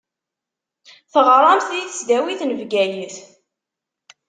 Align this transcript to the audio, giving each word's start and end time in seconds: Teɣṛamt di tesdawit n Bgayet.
Teɣṛamt 1.11 1.67
di 1.71 1.81
tesdawit 1.89 2.41
n 2.43 2.55
Bgayet. 2.59 3.17